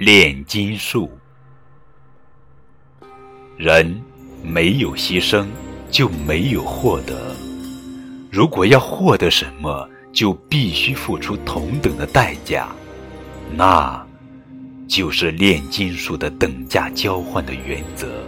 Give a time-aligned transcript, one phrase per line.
[0.00, 1.10] 炼金术。
[3.56, 4.00] 人
[4.44, 5.44] 没有牺牲
[5.90, 7.34] 就没有获得。
[8.30, 12.68] 如果要获得什么就必须付出同等的代价
[13.50, 14.06] 那
[14.86, 18.22] 就是炼金术的等价交换的原则。